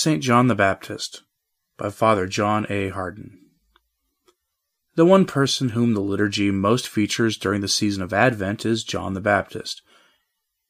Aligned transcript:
St. 0.00 0.22
John 0.22 0.46
the 0.46 0.54
Baptist 0.54 1.24
by 1.76 1.90
Father 1.90 2.28
John 2.28 2.68
A. 2.70 2.90
Hardon. 2.90 3.36
The 4.94 5.04
one 5.04 5.24
person 5.24 5.70
whom 5.70 5.92
the 5.92 6.00
liturgy 6.00 6.52
most 6.52 6.86
features 6.86 7.36
during 7.36 7.62
the 7.62 7.66
season 7.66 8.04
of 8.04 8.12
Advent 8.12 8.64
is 8.64 8.84
John 8.84 9.14
the 9.14 9.20
Baptist. 9.20 9.82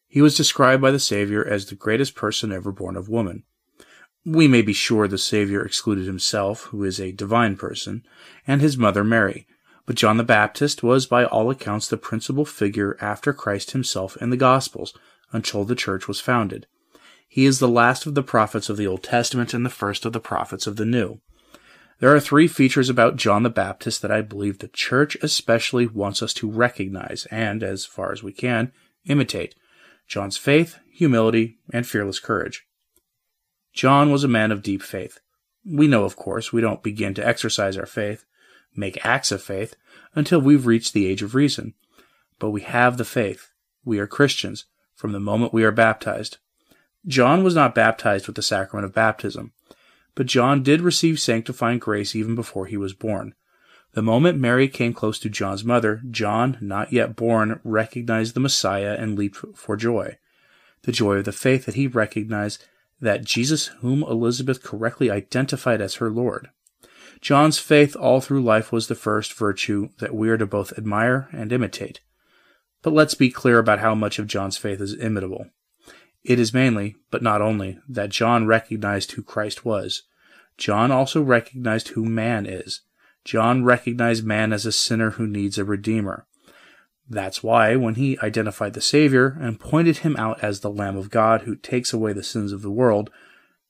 He 0.07 0.23
was 0.23 0.35
described 0.35 0.81
by 0.81 0.93
the 0.93 0.99
Savior 0.99 1.45
as 1.45 1.67
the 1.67 1.75
greatest 1.75 2.15
person 2.15 2.53
ever 2.53 2.73
born 2.73 2.97
of 2.97 3.11
woman. 3.11 3.43
We 4.25 4.49
may 4.49 4.63
be 4.63 4.73
sure 4.73 5.07
the 5.07 5.19
Savior 5.19 5.63
excluded 5.63 6.07
himself, 6.07 6.63
who 6.63 6.83
is 6.83 6.99
a 6.99 7.13
divine 7.13 7.59
person, 7.59 8.07
and 8.47 8.63
his 8.63 8.79
mother 8.79 9.05
Mary, 9.05 9.47
but 9.85 9.97
John 9.97 10.17
the 10.17 10.25
Baptist 10.25 10.83
was 10.83 11.05
by 11.05 11.27
all 11.27 11.51
accounts 11.51 11.87
the 11.87 11.99
principal 11.99 12.47
figure 12.47 12.97
after 12.99 13.35
Christ 13.35 13.73
himself 13.73 14.17
in 14.23 14.31
the 14.31 14.39
Gospels 14.39 14.95
until 15.33 15.67
the 15.67 15.77
Church 15.77 16.09
was 16.09 16.19
founded. 16.19 16.67
He 17.39 17.47
is 17.47 17.61
the 17.61 17.69
last 17.69 18.05
of 18.05 18.17
the 18.17 18.25
prophets 18.25 18.69
of 18.69 18.77
the 18.77 18.89
Old 18.89 19.05
Testament 19.05 19.55
and 19.55 19.65
the 19.65 19.71
first 19.71 20.05
of 20.05 20.13
the 20.13 20.19
prophets 20.19 20.67
of 20.67 20.75
the 20.75 20.85
New. 20.85 21.21
There 22.01 22.13
are 22.13 22.19
three 22.19 22.49
features 22.49 22.91
about 22.91 23.15
John 23.15 23.45
the 23.45 23.49
Baptist 23.49 24.03
that 24.03 24.11
I 24.11 24.23
believe 24.23 24.59
the 24.59 24.67
Church 24.67 25.17
especially 25.23 25.87
wants 25.87 26.21
us 26.21 26.35
to 26.35 26.51
recognize 26.51 27.27
and, 27.31 27.63
as 27.63 27.87
far 27.87 28.11
as 28.11 28.25
we 28.25 28.33
can, 28.33 28.73
imitate 29.07 29.55
John's 30.09 30.37
faith, 30.37 30.81
humility, 30.93 31.59
and 31.73 31.87
fearless 31.87 32.19
courage. 32.19 32.67
John 33.73 34.11
was 34.11 34.25
a 34.25 34.27
man 34.27 34.51
of 34.51 34.65
deep 34.65 34.83
faith. 34.83 35.21
We 35.65 35.87
know, 35.87 36.03
of 36.03 36.17
course, 36.17 36.53
we 36.53 36.61
don't 36.61 36.83
begin 36.83 37.15
to 37.15 37.25
exercise 37.25 37.77
our 37.77 37.87
faith, 37.87 38.25
make 38.75 39.07
acts 39.07 39.31
of 39.31 39.41
faith, 39.41 39.77
until 40.17 40.41
we've 40.41 40.67
reached 40.67 40.93
the 40.93 41.07
age 41.07 41.23
of 41.23 41.37
reason. 41.37 41.75
But 42.41 42.51
we 42.51 42.63
have 42.63 42.97
the 42.97 43.05
faith. 43.05 43.53
We 43.85 44.01
are 44.01 44.09
Christians 44.09 44.65
from 44.97 45.13
the 45.13 45.21
moment 45.21 45.53
we 45.53 45.63
are 45.63 45.71
baptized. 45.71 46.39
John 47.07 47.45
was 47.45 47.55
not 47.55 47.75
baptized 47.75 48.27
with 48.27 48.37
the 48.37 48.43
sacrament 48.43 48.85
of 48.85 48.95
baptism, 48.95 49.53
but 50.15 50.27
John 50.27 50.63
did 50.63 50.81
receive 50.81 51.21
sanctifying 51.21 51.79
grace 51.79 52.17
even 52.17 52.35
before 52.35 52.67
he 52.67 52.77
was 52.77 52.93
born. 52.93 53.35
The 53.93 54.03
moment 54.03 54.39
Mary 54.39 54.69
came 54.69 54.93
close 54.93 55.19
to 55.21 55.31
John's 55.31 55.65
mother, 55.65 56.03
John, 56.11 56.59
not 56.61 56.93
yet 56.93 57.17
born, 57.17 57.61
recognized 57.65 58.35
the 58.35 58.41
Messiah 58.41 58.97
and 58.99 59.17
leaped 59.17 59.39
for 59.57 59.77
joy. 59.77 60.19
The 60.83 60.93
joy 60.93 61.17
of 61.17 61.25
the 61.25 61.33
faith 61.33 61.67
that 61.67 61.75
he 61.75 61.87
recognized 61.87 62.65
that 63.01 63.25
Jesus, 63.25 63.69
whom 63.81 64.03
Elizabeth 64.03 64.63
correctly 64.63 65.11
identified 65.11 65.81
as 65.81 65.97
her 65.97 66.11
Lord. 66.11 66.51
John's 67.21 67.59
faith 67.59 67.97
all 67.97 68.21
through 68.21 68.43
life 68.43 68.71
was 68.71 68.87
the 68.87 68.95
first 68.95 69.33
virtue 69.33 69.89
that 69.99 70.15
we 70.15 70.29
are 70.29 70.39
to 70.39 70.47
both 70.47 70.77
admire 70.77 71.29
and 71.33 71.53
imitate. 71.53 72.01
But 72.83 72.93
let's 72.93 73.15
be 73.15 73.31
clear 73.31 73.59
about 73.59 73.81
how 73.81 73.95
much 73.95 74.19
of 74.19 74.27
John's 74.27 74.57
faith 74.57 74.81
is 74.81 74.95
imitable. 74.95 75.47
It 76.29 76.39
is 76.39 76.53
mainly, 76.53 76.95
but 77.11 77.23
not 77.23 77.41
only, 77.41 77.79
that 77.89 78.11
John 78.11 78.47
recognized 78.47 79.13
who 79.13 79.23
Christ 79.23 79.65
was. 79.65 80.03
John 80.59 80.91
also 80.91 81.23
recognized 81.23 81.89
who 81.89 82.05
man 82.05 82.45
is. 82.45 82.83
John 83.25 83.65
recognized 83.65 84.27
man 84.27 84.53
as 84.53 84.67
a 84.67 84.73
sinner 84.73 85.13
who 85.13 85.27
needs 85.27 85.57
a 85.57 85.65
redeemer. 85.65 86.27
That's 87.09 87.43
why, 87.43 87.77
when 87.77 87.95
he 87.95 88.19
identified 88.19 88.75
the 88.75 88.83
Savior 88.83 89.39
and 89.41 89.59
pointed 89.59 89.99
him 89.99 90.17
out 90.19 90.45
as 90.45 90.61
the 90.61 90.71
Lamb 90.71 90.99
of 90.99 91.09
God 91.09 91.43
who 91.43 91.57
takes 91.57 91.95
away 91.95 92.13
the 92.13 92.23
sins 92.23 92.53
of 92.53 92.61
the 92.61 92.71
world, 92.71 93.09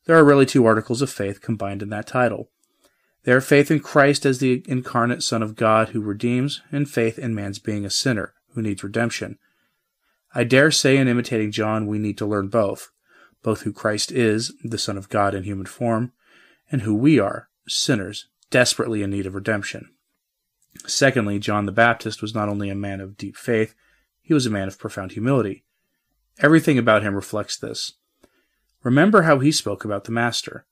there 0.07 0.17
are 0.17 0.25
really 0.25 0.47
two 0.47 0.67
articles 0.67 1.01
of 1.01 1.11
faith 1.11 1.41
combined 1.41 1.81
in 1.81 1.91
that 1.91 2.09
title. 2.09 2.51
They 3.23 3.31
are 3.31 3.41
faith 3.41 3.71
in 3.71 3.79
Christ 3.79 4.27
as 4.27 4.41
the 4.41 4.65
incarnate 4.67 5.23
Son 5.23 5.45
of 5.45 5.55
God 5.55 5.91
who 5.91 6.01
redeems, 6.01 6.61
and 6.73 6.91
faith 6.91 7.21
in 7.21 7.37
man's 7.37 7.61
being 7.61 7.85
a 7.85 7.91
sinner 7.91 8.35
who 8.55 8.63
needs 8.63 8.83
redemption. 8.83 9.39
I 10.35 10.45
dare 10.45 10.71
say 10.71 10.97
in 10.97 11.09
imitating 11.09 11.53
John 11.53 11.87
we 11.87 11.99
need 11.99 12.19
to 12.19 12.27
learn 12.27 12.49
both, 12.49 12.91
both 13.43 13.63
who 13.63 13.73
Christ 13.73 14.13
is, 14.13 14.53
the 14.63 14.79
Son 14.79 14.99
of 14.99 15.09
God 15.09 15.35
in 15.35 15.45
human 15.45 15.67
form, 15.67 16.13
and 16.71 16.83
who 16.83 16.95
we 16.95 17.19
are, 17.19 17.49
sinners, 17.67 18.29
desperately 18.51 19.03
in 19.03 19.11
need 19.11 19.27
of 19.27 19.35
redemption. 19.35 19.91
Secondly, 20.87 21.39
John 21.39 21.67
the 21.67 21.73
Baptist 21.73 22.23
was 22.23 22.35
not 22.35 22.49
only 22.49 22.71
a 22.71 22.75
man 22.75 23.01
of 23.01 23.17
deep 23.17 23.37
faith, 23.37 23.75
he 24.21 24.35
was 24.35 24.47
a 24.47 24.51
man 24.51 24.69
of 24.69 24.79
profound 24.79 25.13
humility. 25.13 25.65
Everything 26.41 26.79
about 26.79 27.03
him 27.03 27.15
reflects 27.15 27.57
this. 27.57 27.95
Remember 28.83 29.23
how 29.23 29.39
he 29.39 29.51
spoke 29.51 29.85
about 29.85 30.05
the 30.05 30.13
Master. 30.13 30.67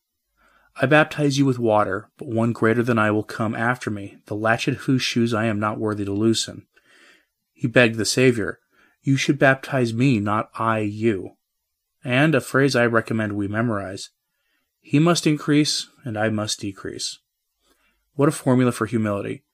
I 0.80 0.86
baptize 0.86 1.38
you 1.38 1.46
with 1.46 1.58
water, 1.58 2.10
but 2.18 2.28
one 2.28 2.52
greater 2.52 2.82
than 2.82 2.98
I 2.98 3.10
will 3.10 3.22
come 3.22 3.54
after 3.54 3.90
me, 3.90 4.18
the 4.26 4.36
latchet 4.36 4.74
whose 4.74 5.02
shoes 5.02 5.32
I 5.32 5.46
am 5.46 5.58
not 5.58 5.80
worthy 5.80 6.04
to 6.04 6.12
loosen. 6.12 6.66
He 7.54 7.66
begged 7.66 7.96
the 7.96 8.04
Savior, 8.04 8.60
you 9.06 9.16
should 9.16 9.38
baptize 9.38 9.94
me, 9.94 10.18
not 10.18 10.50
I 10.58 10.80
you. 10.80 11.36
And 12.02 12.34
a 12.34 12.40
phrase 12.40 12.74
I 12.74 12.86
recommend 12.86 13.34
we 13.34 13.46
memorize 13.46 14.10
He 14.80 14.98
must 14.98 15.28
increase, 15.28 15.88
and 16.04 16.18
I 16.18 16.28
must 16.28 16.60
decrease. 16.60 17.20
What 18.14 18.28
a 18.28 18.32
formula 18.32 18.72
for 18.72 18.86
humility! 18.86 19.44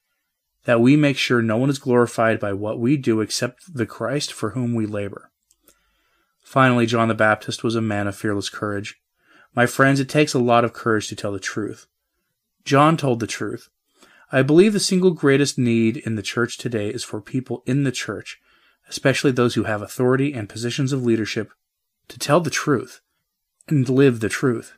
That 0.65 0.81
we 0.81 0.97
make 0.97 1.19
sure 1.19 1.43
no 1.43 1.59
one 1.59 1.69
is 1.69 1.79
glorified 1.79 2.41
by 2.41 2.55
what 2.55 2.81
we 2.81 2.97
do 2.97 3.21
except 3.21 3.75
the 3.75 3.85
Christ 3.85 4.33
for 4.33 4.51
whom 4.51 4.75
we 4.75 4.87
labor. 4.87 5.31
Finally, 6.43 6.87
John 6.87 7.09
the 7.09 7.15
Baptist 7.15 7.63
was 7.63 7.75
a 7.75 7.83
man 7.83 8.07
of 8.07 8.17
fearless 8.17 8.49
courage. 8.49 9.01
My 9.55 9.67
friends, 9.67 10.01
it 10.01 10.09
takes 10.09 10.33
a 10.33 10.39
lot 10.39 10.65
of 10.65 10.73
courage 10.73 11.09
to 11.09 11.17
tell 11.17 11.33
the 11.33 11.39
truth. 11.39 11.87
John 12.65 12.97
told 12.97 13.21
the 13.21 13.27
truth. 13.27 13.69
I 14.31 14.43
believe 14.43 14.73
the 14.73 14.81
single 14.81 15.11
greatest 15.11 15.59
need 15.59 15.99
in 15.99 16.15
the 16.15 16.23
church 16.23 16.57
today 16.57 16.89
is 16.89 17.05
for 17.05 17.21
people 17.21 17.63
in 17.67 17.85
the 17.85 17.93
church 17.93 18.41
especially 18.89 19.33
those 19.33 19.55
who 19.55 19.65
have 19.65 19.83
authority 19.83 20.33
and 20.33 20.49
positions 20.49 20.93
of 20.93 21.05
leadership, 21.05 21.53
to 22.09 22.19
tell 22.19 22.41
the 22.41 22.51
truth 22.51 23.01
and 23.69 23.89
live 23.89 24.21
the 24.21 24.29
truth. 24.29 24.75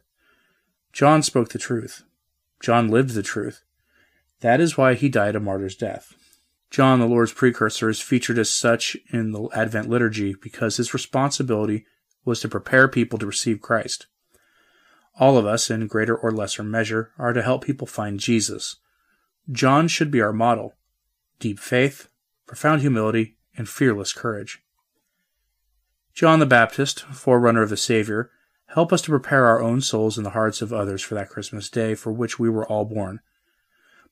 John 0.93 1.23
spoke 1.23 1.49
the 1.49 1.59
truth. 1.59 2.05
John 2.61 2.89
lived 2.89 3.11
the 3.11 3.23
truth. 3.23 3.63
That 4.41 4.61
is 4.61 4.77
why 4.77 4.95
he 4.95 5.09
died 5.09 5.35
a 5.35 5.41
martyr's 5.41 5.75
death. 5.75 6.15
John, 6.71 7.01
the 7.01 7.07
Lord's 7.07 7.33
precursor, 7.33 7.89
is 7.89 8.01
featured 8.01 8.39
as 8.39 8.51
such 8.51 8.97
in 9.13 9.33
the 9.33 9.49
Advent 9.55 9.89
liturgy 9.89 10.35
because 10.41 10.77
his 10.77 10.93
responsibility 10.93 11.87
was 12.25 12.41
to 12.41 12.49
prepare 12.49 12.89
people 12.89 13.19
to 13.19 13.27
receive 13.27 13.61
Christ. 13.61 14.07
All 15.19 15.39
of 15.39 15.47
us, 15.47 15.71
in 15.71 15.87
greater 15.87 16.17
or 16.17 16.33
lesser 16.33 16.63
measure, 16.63 17.13
are 17.19 17.33
to 17.33 17.43
help 17.43 17.65
people 17.65 17.87
find 17.87 18.19
Jesus. 18.19 18.77
John 19.51 19.87
should 19.89 20.11
be 20.11 20.21
our 20.21 20.33
model 20.33 20.75
deep 21.39 21.59
faith, 21.59 22.09
profound 22.47 22.81
humility, 22.81 23.37
and 23.57 23.69
fearless 23.69 24.13
courage. 24.13 24.63
John 26.15 26.39
the 26.39 26.47
Baptist, 26.47 27.01
forerunner 27.01 27.63
of 27.63 27.71
the 27.71 27.77
Savior, 27.77 28.31
help 28.67 28.93
us 28.93 29.03
to 29.03 29.11
prepare 29.11 29.47
our 29.47 29.61
own 29.61 29.81
souls 29.81 30.17
and 30.17 30.25
the 30.25 30.31
hearts 30.31 30.63
of 30.63 30.73
others 30.73 31.03
for 31.03 31.15
that 31.15 31.29
Christmas 31.29 31.69
day 31.69 31.95
for 31.95 32.13
which 32.13 32.39
we 32.39 32.49
were 32.49 32.67
all 32.67 32.85
born. 32.85 33.21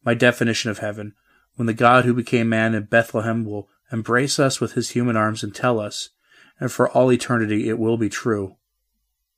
My 0.05 0.15
definition 0.15 0.71
of 0.71 0.79
heaven, 0.79 1.15
when 1.55 1.67
the 1.67 1.75
God 1.75 2.05
who 2.05 2.15
became 2.15 2.49
man 2.49 2.75
in 2.75 2.85
Bethlehem 2.85 3.45
will 3.45 3.69
embrace 3.93 4.39
us 4.39 4.61
with 4.61 4.73
his 4.73 4.91
human 4.91 5.17
arms 5.17 5.45
and 5.45 5.55
tell 5.55 5.79
us, 5.79 6.11
and 6.59 6.73
for 6.73 6.91
all 6.91 7.13
eternity 7.13 7.69
it 7.69 7.79
will 7.79 7.97
be 7.97 8.09
true, 8.09 8.57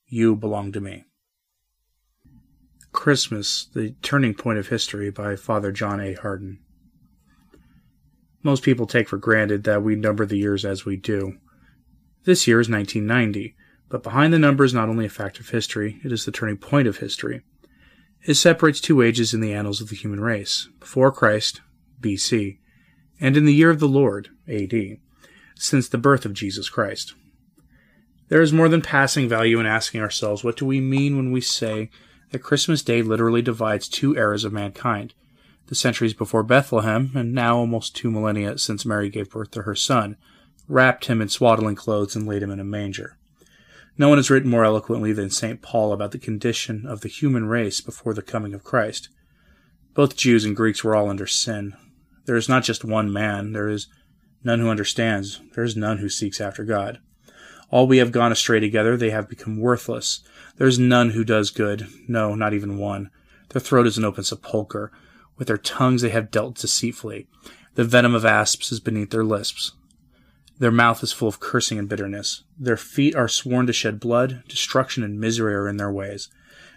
you 0.07 0.35
belong 0.37 0.73
to 0.73 0.81
me. 0.81 1.05
Christmas, 2.93 3.67
the 3.75 3.91
Turning 4.01 4.35
Point 4.35 4.59
of 4.59 4.69
History 4.69 5.11
by 5.11 5.37
Father 5.37 5.73
John 5.73 6.01
A. 6.01 6.15
Hardon. 6.15 6.64
Most 8.45 8.63
people 8.63 8.87
take 8.87 9.09
for 9.09 9.17
granted 9.17 9.65
that 9.65 9.83
we 9.83 9.97
number 9.97 10.27
the 10.27 10.37
years 10.37 10.67
as 10.67 10.85
we 10.85 10.99
do. 10.99 11.39
This 12.25 12.47
year 12.47 12.61
is 12.61 12.69
1990, 12.69 13.57
but 13.89 14.03
behind 14.03 14.35
the 14.35 14.39
number 14.39 14.65
is 14.65 14.75
not 14.75 14.91
only 14.91 15.07
a 15.07 15.11
fact 15.11 15.41
of 15.41 15.49
history, 15.49 15.99
it 16.05 16.13
is 16.13 16.27
the 16.27 16.31
turning 16.31 16.59
point 16.59 16.87
of 16.87 16.99
history. 16.99 17.41
It 18.23 18.35
separates 18.35 18.81
two 18.81 19.01
ages 19.01 19.33
in 19.33 19.41
the 19.41 19.55
annals 19.55 19.81
of 19.81 19.89
the 19.89 19.97
human 19.97 20.21
race 20.21 20.69
before 20.79 21.11
Christ, 21.11 21.63
BC, 22.03 22.59
and 23.19 23.35
in 23.35 23.47
the 23.47 23.55
year 23.55 23.71
of 23.71 23.81
the 23.81 23.89
Lord, 23.89 24.29
AD, 24.47 24.99
since 25.55 25.89
the 25.89 25.99
birth 25.99 26.27
of 26.27 26.35
Jesus 26.35 26.69
Christ. 26.69 27.15
There 28.29 28.43
is 28.43 28.53
more 28.53 28.69
than 28.69 28.83
passing 28.83 29.27
value 29.27 29.59
in 29.59 29.65
asking 29.65 30.03
ourselves 30.03 30.45
what 30.45 30.59
do 30.59 30.67
we 30.67 30.81
mean 30.81 31.17
when 31.17 31.33
we 31.33 31.41
say 31.41 31.89
that 32.31 32.41
Christmas 32.41 32.83
Day 32.83 33.01
literally 33.01 33.41
divides 33.41 33.89
two 33.89 34.17
eras 34.17 34.45
of 34.45 34.53
mankind 34.53 35.15
The 35.67 35.75
centuries 35.75 36.15
before 36.15 36.43
Bethlehem, 36.43 37.13
and 37.15 37.33
now 37.33 37.57
almost 37.57 37.97
two 37.97 38.11
millennia 38.11 38.59
since 38.59 38.85
Mary 38.85 39.09
gave 39.09 39.31
birth 39.31 39.51
to 39.53 39.63
her 39.63 39.75
son, 39.75 40.17
wrapped 40.69 41.07
him 41.07 41.23
in 41.23 41.29
swaddling 41.29 41.75
clothes 41.75 42.15
and 42.15 42.27
laid 42.27 42.43
him 42.43 42.51
in 42.51 42.61
a 42.61 42.65
manger. 42.65 43.17
No 43.97 44.09
one 44.09 44.19
has 44.19 44.31
written 44.31 44.51
more 44.51 44.65
eloquently 44.65 45.13
than 45.13 45.31
St. 45.31 45.63
Paul 45.63 45.93
about 45.93 46.11
the 46.11 46.19
condition 46.19 46.85
of 46.87 47.01
the 47.01 47.09
human 47.09 47.47
race 47.47 47.81
before 47.81 48.13
the 48.13 48.23
coming 48.23 48.53
of 48.53 48.65
Christ. 48.65 49.09
Both 49.95 50.17
Jews 50.17 50.45
and 50.45 50.57
Greeks 50.57 50.83
were 50.83 50.97
all 50.97 51.09
under 51.09 51.27
sin. 51.27 51.75
There 52.27 52.37
is 52.37 52.49
not 52.49 52.65
just 52.65 52.85
one 52.85 53.13
man, 53.13 53.53
there 53.53 53.69
is 53.69 53.87
none 54.43 54.59
who 54.59 54.69
understands, 54.69 55.41
there 55.55 55.65
is 55.65 55.77
none 55.77 55.99
who 55.99 56.09
seeks 56.09 56.41
after 56.41 56.65
God. 56.65 56.99
All 57.71 57.87
we 57.87 57.99
have 57.99 58.13
gone 58.13 58.33
astray 58.33 58.61
together, 58.61 58.97
they 58.97 59.11
have 59.11 59.29
become 59.29 59.61
worthless. 59.61 60.21
There 60.57 60.67
is 60.67 60.79
none 60.79 61.11
who 61.11 61.25
does 61.25 61.51
good, 61.51 61.89
no, 62.09 62.35
not 62.35 62.53
even 62.53 62.79
one. 62.79 63.11
Their 63.51 63.61
throat 63.61 63.87
is 63.87 63.97
an 63.97 64.05
open 64.05 64.25
sepulchre. 64.25 64.91
With 65.37 65.49
their 65.49 65.59
tongues 65.59 66.03
they 66.03 66.11
have 66.11 66.31
dealt 66.31 66.57
deceitfully. 66.57 67.27
The 67.75 67.85
venom 67.85 68.15
of 68.15 68.25
asps 68.25 68.71
is 68.71 68.81
beneath 68.81 69.11
their 69.11 69.25
lips. 69.25 69.73
Their 70.59 70.71
mouth 70.71 71.03
is 71.03 71.13
full 71.13 71.29
of 71.29 71.41
cursing 71.41 71.79
and 71.79 71.89
bitterness. 71.89 72.45
Their 72.59 72.77
feet 72.77 73.17
are 73.17 73.27
sworn 73.27 73.67
to 73.67 73.73
shed 73.73 73.99
blood. 73.99 74.45
Destruction 74.47 75.03
and 75.03 75.19
misery 75.19 75.55
are 75.55 75.69
in 75.69 75.77
their 75.77 75.91
ways. 75.91 76.29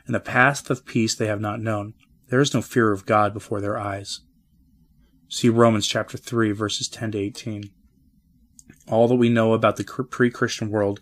And 0.08 0.16
the 0.16 0.20
path 0.20 0.70
of 0.70 0.86
peace 0.86 1.14
they 1.14 1.28
have 1.28 1.42
not 1.42 1.62
known. 1.62 1.94
There 2.30 2.42
is 2.42 2.54
no 2.54 2.62
fear 2.62 2.92
of 2.92 3.06
God 3.06 3.34
before 3.34 3.62
their 3.62 3.78
eyes. 3.78 4.22
See 5.30 5.50
Romans 5.50 5.88
chapter 5.88 6.18
3 6.18 6.52
verses 6.52 6.88
10 6.88 7.12
to 7.12 7.18
18. 7.20 7.70
All 8.88 9.08
that 9.08 9.16
we 9.16 9.30
know 9.30 9.54
about 9.54 9.76
the 9.76 9.84
pre-Christian 9.84 10.70
world 10.70 11.02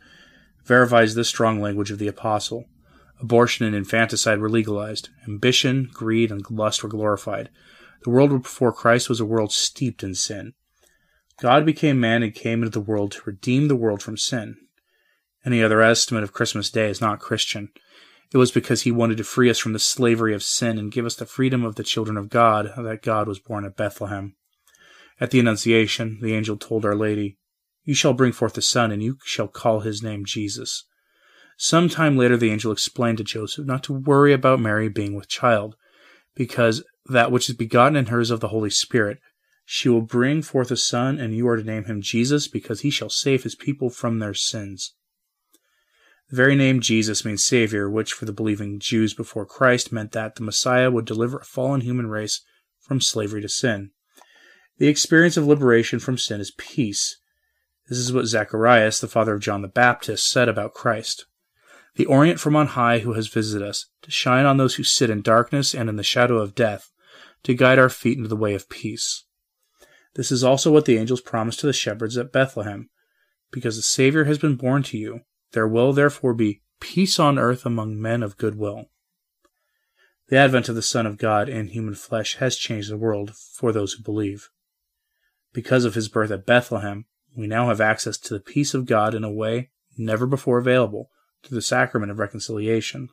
verifies 0.65 1.15
this 1.15 1.29
strong 1.29 1.61
language 1.61 1.91
of 1.91 1.99
the 1.99 2.07
apostle. 2.07 2.65
Abortion 3.21 3.65
and 3.65 3.75
infanticide 3.75 4.39
were 4.39 4.49
legalized. 4.49 5.09
Ambition, 5.27 5.89
greed, 5.93 6.31
and 6.31 6.49
lust 6.49 6.83
were 6.83 6.89
glorified. 6.89 7.49
The 8.03 8.09
world 8.09 8.43
before 8.43 8.73
Christ 8.73 9.09
was 9.09 9.19
a 9.19 9.25
world 9.25 9.51
steeped 9.51 10.03
in 10.03 10.15
sin. 10.15 10.53
God 11.41 11.65
became 11.65 11.99
man 11.99 12.23
and 12.23 12.33
came 12.33 12.61
into 12.61 12.69
the 12.69 12.85
world 12.85 13.11
to 13.13 13.21
redeem 13.25 13.67
the 13.67 13.75
world 13.75 14.01
from 14.01 14.17
sin. 14.17 14.57
Any 15.45 15.61
other 15.61 15.81
estimate 15.81 16.23
of 16.23 16.33
Christmas 16.33 16.69
Day 16.69 16.89
is 16.89 17.01
not 17.01 17.19
Christian. 17.19 17.69
It 18.33 18.37
was 18.37 18.51
because 18.51 18.81
he 18.81 18.91
wanted 18.91 19.17
to 19.17 19.23
free 19.23 19.49
us 19.49 19.59
from 19.59 19.73
the 19.73 19.79
slavery 19.79 20.33
of 20.33 20.43
sin 20.43 20.77
and 20.77 20.91
give 20.91 21.05
us 21.05 21.15
the 21.15 21.25
freedom 21.25 21.63
of 21.63 21.75
the 21.75 21.83
children 21.83 22.17
of 22.17 22.29
God 22.29 22.73
that 22.77 23.01
God 23.01 23.27
was 23.27 23.39
born 23.39 23.65
at 23.65 23.77
Bethlehem. 23.77 24.35
At 25.19 25.31
the 25.31 25.39
Annunciation, 25.39 26.19
the 26.21 26.33
angel 26.33 26.57
told 26.57 26.83
Our 26.85 26.95
Lady, 26.95 27.37
You 27.83 27.93
shall 27.93 28.13
bring 28.13 28.31
forth 28.31 28.57
a 28.57 28.61
son, 28.61 28.91
and 28.91 29.01
you 29.01 29.17
shall 29.23 29.47
call 29.47 29.81
his 29.81 30.01
name 30.01 30.25
Jesus. 30.25 30.85
Some 31.57 31.87
time 31.87 32.17
later, 32.17 32.35
the 32.35 32.51
angel 32.51 32.71
explained 32.71 33.17
to 33.19 33.23
Joseph 33.23 33.65
not 33.65 33.83
to 33.83 33.93
worry 33.93 34.33
about 34.33 34.59
Mary 34.59 34.89
being 34.89 35.15
with 35.15 35.29
child, 35.29 35.75
because 36.35 36.83
that 37.05 37.31
which 37.31 37.49
is 37.49 37.55
begotten 37.55 37.95
in 37.95 38.07
her 38.07 38.19
is 38.19 38.31
of 38.31 38.41
the 38.41 38.49
Holy 38.49 38.69
Spirit, 38.69 39.19
she 39.65 39.89
will 39.89 40.01
bring 40.01 40.41
forth 40.41 40.69
a 40.69 40.77
son, 40.77 41.19
and 41.19 41.35
you 41.35 41.47
are 41.47 41.57
to 41.57 41.63
name 41.63 41.85
him 41.85 42.01
Jesus, 42.01 42.47
because 42.47 42.81
he 42.81 42.89
shall 42.89 43.09
save 43.09 43.43
his 43.43 43.55
people 43.55 43.89
from 43.89 44.19
their 44.19 44.33
sins. 44.33 44.93
The 46.29 46.35
very 46.35 46.55
name 46.55 46.81
Jesus 46.81 47.23
means 47.23 47.43
Savior, 47.43 47.89
which 47.89 48.13
for 48.13 48.25
the 48.25 48.33
believing 48.33 48.79
Jews 48.79 49.13
before 49.13 49.45
Christ 49.45 49.91
meant 49.91 50.11
that 50.11 50.35
the 50.35 50.43
Messiah 50.43 50.91
would 50.91 51.05
deliver 51.05 51.37
a 51.37 51.45
fallen 51.45 51.81
human 51.81 52.07
race 52.07 52.41
from 52.79 52.99
slavery 52.99 53.41
to 53.41 53.49
sin. 53.49 53.91
The 54.77 54.87
experience 54.87 55.37
of 55.37 55.47
liberation 55.47 55.99
from 55.99 56.17
sin 56.17 56.41
is 56.41 56.51
peace. 56.51 57.17
This 57.87 57.97
is 57.97 58.11
what 58.11 58.25
Zacharias, 58.25 58.99
the 58.99 59.07
father 59.07 59.35
of 59.35 59.41
John 59.41 59.61
the 59.61 59.67
Baptist, 59.67 60.29
said 60.29 60.49
about 60.49 60.73
Christ. 60.73 61.25
The 61.95 62.05
Orient 62.05 62.39
from 62.39 62.55
on 62.55 62.67
high 62.67 62.99
who 62.99 63.13
has 63.13 63.27
visited 63.27 63.65
us, 63.65 63.85
to 64.01 64.11
shine 64.11 64.45
on 64.45 64.57
those 64.57 64.75
who 64.75 64.83
sit 64.83 65.09
in 65.09 65.21
darkness 65.21 65.73
and 65.73 65.87
in 65.87 65.95
the 65.95 66.03
shadow 66.03 66.39
of 66.39 66.55
death, 66.55 66.91
to 67.43 67.53
guide 67.53 67.79
our 67.79 67.89
feet 67.89 68.17
into 68.17 68.27
the 68.27 68.35
way 68.35 68.53
of 68.53 68.69
peace. 68.69 69.23
This 70.15 70.31
is 70.31 70.43
also 70.43 70.71
what 70.71 70.85
the 70.85 70.97
angels 70.97 71.21
promised 71.21 71.61
to 71.61 71.67
the 71.67 71.73
shepherds 71.73 72.17
at 72.17 72.33
Bethlehem. 72.33 72.89
Because 73.51 73.77
the 73.77 73.81
Savior 73.81 74.25
has 74.25 74.37
been 74.37 74.55
born 74.55 74.83
to 74.83 74.97
you, 74.97 75.21
there 75.53 75.67
will 75.67 75.93
therefore 75.93 76.33
be 76.33 76.61
peace 76.81 77.19
on 77.19 77.39
earth 77.39 77.65
among 77.65 78.01
men 78.01 78.23
of 78.23 78.37
good 78.37 78.57
will. 78.57 78.89
The 80.27 80.37
advent 80.37 80.67
of 80.67 80.75
the 80.75 80.81
Son 80.81 81.05
of 81.05 81.17
God 81.17 81.47
in 81.47 81.67
human 81.67 81.95
flesh 81.95 82.35
has 82.37 82.57
changed 82.57 82.89
the 82.89 82.97
world 82.97 83.35
for 83.35 83.71
those 83.71 83.93
who 83.93 84.03
believe. 84.03 84.49
Because 85.53 85.85
of 85.85 85.95
his 85.95 86.09
birth 86.09 86.31
at 86.31 86.45
Bethlehem, 86.45 87.05
we 87.37 87.47
now 87.47 87.67
have 87.67 87.79
access 87.79 88.17
to 88.17 88.33
the 88.33 88.39
peace 88.41 88.73
of 88.73 88.85
God 88.85 89.13
in 89.13 89.23
a 89.23 89.31
way 89.31 89.69
never 89.97 90.25
before 90.25 90.57
available 90.57 91.09
through 91.45 91.55
the 91.55 91.61
sacrament 91.61 92.11
of 92.11 92.19
reconciliation. 92.19 93.09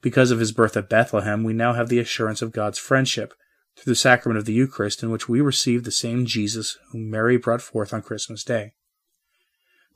Because 0.00 0.30
of 0.30 0.38
his 0.38 0.52
birth 0.52 0.76
at 0.76 0.88
Bethlehem, 0.88 1.44
we 1.44 1.52
now 1.52 1.72
have 1.72 1.88
the 1.88 1.98
assurance 1.98 2.42
of 2.42 2.52
God's 2.52 2.78
friendship 2.78 3.34
through 3.76 3.90
the 3.90 3.96
sacrament 3.96 4.38
of 4.38 4.44
the 4.44 4.52
Eucharist, 4.52 5.02
in 5.02 5.10
which 5.10 5.28
we 5.28 5.40
receive 5.40 5.84
the 5.84 5.90
same 5.90 6.24
Jesus 6.24 6.78
whom 6.92 7.10
Mary 7.10 7.36
brought 7.36 7.60
forth 7.60 7.92
on 7.92 8.02
Christmas 8.02 8.42
Day. 8.42 8.72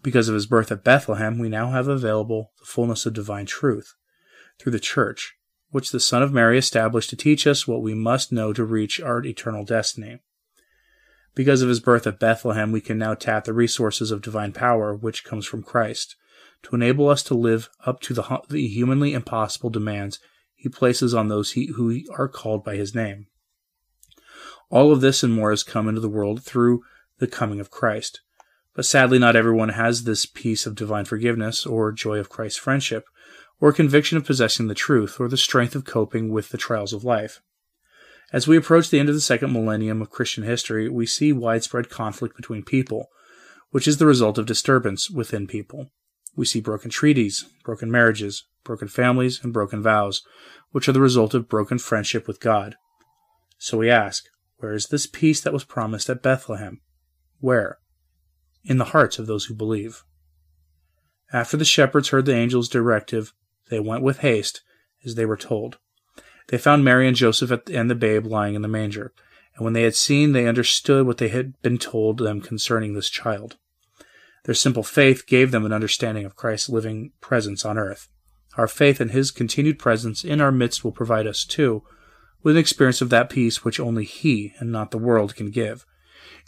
Because 0.03 0.29
of 0.29 0.35
his 0.35 0.47
birth 0.47 0.73
at 0.73 0.85
Bethlehem, 0.85 1.39
we 1.39 1.49
now 1.49 1.71
have 1.71 1.89
available 1.89 2.53
the 2.59 2.67
fullness 2.67 3.07
of 3.07 3.15
divine 3.15 3.47
truth 3.47 3.95
through 4.59 4.73
the 4.73 4.81
Church, 4.81 5.37
which 5.71 5.91
the 5.91 6.01
Son 6.01 6.23
of 6.23 6.33
Mary 6.33 6.59
established 6.59 7.11
to 7.11 7.17
teach 7.17 7.47
us 7.47 7.67
what 7.67 7.83
we 7.83 7.95
must 7.95 8.33
know 8.33 8.53
to 8.53 8.65
reach 8.65 9.01
our 9.01 9.25
eternal 9.25 9.65
destiny. 9.65 10.21
Because 11.35 11.63
of 11.63 11.69
his 11.69 11.81
birth 11.81 12.07
at 12.07 12.19
Bethlehem, 12.19 12.73
we 12.73 12.81
can 12.81 12.99
now 12.99 13.15
tap 13.15 13.45
the 13.45 13.53
resources 13.53 14.11
of 14.11 14.23
divine 14.23 14.53
power 14.53 14.95
which 14.95 15.25
comes 15.25 15.47
from 15.47 15.63
Christ 15.63 16.17
to 16.63 16.77
enable 16.77 17.09
us 17.09 17.23
to 17.25 17.35
live 17.35 17.69
up 17.87 18.01
to 18.03 18.15
the, 18.15 18.41
the 18.49 18.67
humanly 18.67 19.15
impossible 19.15 19.71
demands 19.71 20.19
he 20.55 20.69
places 20.69 21.15
on 21.15 21.29
those 21.29 21.53
he, 21.53 21.67
who 21.75 22.03
are 22.17 22.29
called 22.29 22.63
by 22.65 22.77
his 22.77 22.95
name. 22.95 23.27
All 24.69 24.93
of 24.93 25.01
this 25.01 25.23
and 25.23 25.33
more 25.33 25.51
has 25.51 25.63
come 25.63 25.89
into 25.89 26.01
the 26.01 26.09
world 26.09 26.43
through 26.43 26.83
the 27.19 27.27
coming 27.27 27.61
of 27.61 27.71
Christ. 27.71 28.21
But 28.75 28.85
sadly, 28.85 29.19
not 29.19 29.37
everyone 29.37 29.71
has 29.71 30.05
this 30.05 30.27
peace 30.27 30.67
of 30.67 30.75
divine 30.75 31.07
forgiveness, 31.07 31.67
or 31.67 31.93
joy 31.93 32.19
of 32.19 32.29
Christ's 32.29 32.59
friendship, 32.59 33.05
or 33.59 33.73
conviction 33.73 34.17
of 34.17 34.25
possessing 34.25 34.69
the 34.69 34.75
truth, 34.75 35.19
or 35.19 35.29
the 35.29 35.37
strength 35.37 35.75
of 35.75 35.85
coping 35.85 36.31
with 36.31 36.51
the 36.51 36.59
trials 36.59 36.93
of 36.93 37.05
life. 37.05 37.41
As 38.33 38.47
we 38.47 38.57
approach 38.57 38.91
the 38.91 39.01
end 39.01 39.09
of 39.09 39.15
the 39.15 39.21
second 39.21 39.53
millennium 39.53 40.01
of 40.01 40.11
Christian 40.11 40.45
history, 40.45 40.89
we 40.89 41.05
see 41.05 41.33
widespread 41.33 41.91
conflict 41.91 42.37
between 42.37 42.63
people, 42.63 43.09
which 43.71 43.89
is 43.89 43.97
the 43.97 44.07
result 44.07 44.39
of 44.39 44.47
disturbance 44.47 45.11
within 45.11 45.47
people. 45.47 45.91
We 46.37 46.47
see 46.47 46.61
broken 46.61 46.91
treaties, 46.91 47.47
broken 47.65 47.91
marriages, 47.91 48.45
broken 48.65 48.89
families, 48.89 49.41
and 49.43 49.53
broken 49.53 49.83
vows, 49.83 50.23
which 50.71 50.89
are 50.89 50.93
the 50.93 51.01
result 51.01 51.35
of 51.35 51.49
broken 51.49 51.79
friendship 51.79 52.27
with 52.27 52.41
God. 52.41 52.77
So 53.59 53.79
we 53.79 53.91
ask, 53.91 54.25
where 54.59 54.75
is 54.75 54.87
this 54.87 55.07
peace 55.07 55.41
that 55.41 55.53
was 55.53 55.65
promised 55.65 56.09
at 56.09 56.23
Bethlehem? 56.23 56.81
Where? 57.41 57.79
In 58.65 58.79
the 58.79 58.87
hearts 58.87 59.19
of 59.19 59.27
those 59.27 59.47
who 59.47 59.55
believe. 59.55 60.05
After 61.33 61.57
the 61.57 61.65
shepherds 61.65 62.09
heard 62.09 62.27
the 62.27 62.35
angel's 62.35 62.69
directive, 62.69 63.33
they 63.71 63.81
went 63.81 64.03
with 64.03 64.19
haste, 64.19 64.63
as 65.05 65.15
they 65.15 65.25
were 65.25 65.37
told. 65.37 65.79
They 66.49 66.59
found 66.59 66.85
Mary 66.85 67.07
and 67.07 67.17
Joseph 67.17 67.51
and 67.69 67.91
the 67.91 67.95
babe 67.95 68.27
lying 68.27 68.55
in 68.55 68.63
the 68.63 68.69
manger, 68.69 69.13
and 69.55 69.65
when 69.65 69.73
they 69.73 69.83
had 69.83 69.95
seen, 69.95 70.33
they 70.33 70.47
understood 70.47 71.07
what 71.07 71.19
they 71.19 71.29
had 71.29 71.61
been 71.63 71.79
told 71.79 72.19
them 72.19 72.41
concerning 72.41 72.95
this 72.95 73.09
child. 73.09 73.57
Their 74.45 74.55
simple 74.55 74.83
faith 74.83 75.27
gave 75.27 75.51
them 75.51 75.67
an 75.67 75.73
understanding 75.73 76.25
of 76.25 76.37
Christ's 76.37 76.69
living 76.69 77.13
presence 77.21 77.65
on 77.65 77.79
earth. 77.79 78.09
Our 78.57 78.67
faith 78.67 79.01
in 79.01 79.11
his 79.11 79.31
continued 79.31 79.79
presence 79.79 80.25
in 80.25 80.41
our 80.41 80.51
midst 80.51 80.83
will 80.83 80.93
provide 80.93 81.27
us, 81.27 81.45
too, 81.45 81.83
with 82.43 82.57
an 82.57 82.61
experience 82.61 83.01
of 83.01 83.11
that 83.11 83.31
peace 83.31 83.65
which 83.65 83.79
only 83.79 84.05
He 84.05 84.55
and 84.59 84.73
not 84.73 84.91
the 84.91 84.99
world 84.99 85.37
can 85.37 85.51
give. 85.51 85.85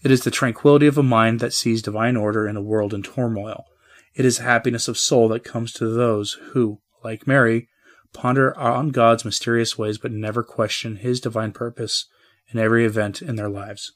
It 0.03 0.11
is 0.11 0.25
the 0.25 0.31
tranquility 0.31 0.87
of 0.87 0.99
a 0.99 1.03
mind 1.03 1.41
that 1.41 1.53
sees 1.53 1.83
divine 1.83 2.17
order 2.17 2.49
in 2.49 2.57
a 2.57 2.63
world 2.63 2.95
in 2.95 3.03
turmoil. 3.03 3.67
It 4.15 4.25
is 4.25 4.39
happiness 4.39 4.89
of 4.89 4.99
soul 4.99 5.29
that 5.29 5.45
comes 5.45 5.73
to 5.75 5.87
those 5.87 6.33
who, 6.53 6.81
like 7.05 7.27
Mary, 7.27 7.69
ponder 8.13 8.57
on 8.59 8.91
God's 8.91 9.25
mysterious 9.25 9.79
ways 9.79 9.99
but 9.99 10.13
never 10.13 10.43
question 10.43 10.97
His 10.97 11.21
divine 11.21 11.53
purpose 11.53 12.07
in 12.49 12.59
every 12.59 12.85
event 12.85 13.23
in 13.23 13.37
their 13.37 13.49
lives. 13.49 13.93